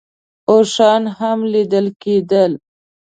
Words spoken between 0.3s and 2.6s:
اوښان هم لیدل کېدل.